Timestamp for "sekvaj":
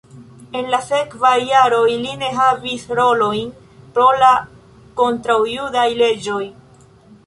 0.85-1.33